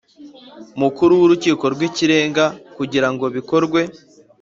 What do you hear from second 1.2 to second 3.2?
Urukiko rw Ikirenga kugira